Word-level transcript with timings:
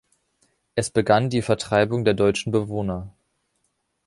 Es 0.73 0.89
begann 0.89 1.29
die 1.29 1.43
Vertreibung 1.43 2.03
der 2.05 2.15
deutschen 2.15 2.51
Bewohner. 2.51 3.13